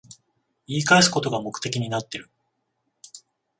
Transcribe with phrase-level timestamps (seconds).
[0.65, 2.31] 言い返すことが目的になってる